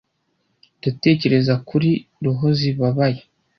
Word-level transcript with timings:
ndatekereza 0.79 1.53
kuri 1.67 1.89
roho 2.23 2.47
zibabaye 2.59 3.19